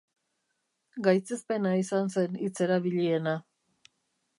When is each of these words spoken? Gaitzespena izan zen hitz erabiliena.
Gaitzespena 1.09 1.75
izan 1.83 2.11
zen 2.17 2.43
hitz 2.47 2.53
erabiliena. 2.69 3.41